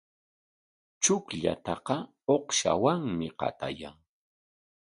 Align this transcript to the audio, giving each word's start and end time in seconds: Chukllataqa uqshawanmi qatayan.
Chukllataqa 1.03 1.97
uqshawanmi 2.35 3.27
qatayan. 3.39 3.97